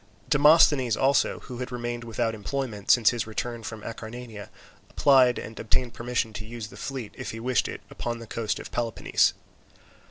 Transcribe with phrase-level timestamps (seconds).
[0.31, 4.49] Demosthenes also, who had remained without employment since his return from Acarnania,
[4.89, 8.57] applied and obtained permission to use the fleet, if he wished it, upon the coast
[8.59, 9.33] of Peloponnese.